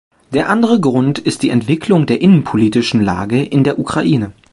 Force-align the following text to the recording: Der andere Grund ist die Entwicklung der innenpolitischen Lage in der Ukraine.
Der 0.33 0.49
andere 0.49 0.79
Grund 0.79 1.19
ist 1.19 1.43
die 1.43 1.51
Entwicklung 1.51 2.07
der 2.07 2.21
innenpolitischen 2.21 3.03
Lage 3.03 3.43
in 3.43 3.63
der 3.63 3.77
Ukraine. 3.77 4.33